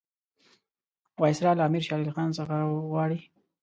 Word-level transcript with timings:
وایسرا 1.21 1.51
له 1.55 1.63
امیر 1.67 1.83
شېر 1.87 1.99
علي 2.01 2.11
خان 2.15 2.29
څخه 2.37 2.55
غواړي. 2.91 3.19